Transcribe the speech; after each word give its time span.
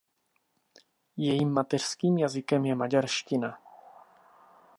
Jejím 1.17 1.49
mateřským 1.49 2.17
jazykem 2.17 2.65
je 2.65 2.75
maďarština. 2.75 3.57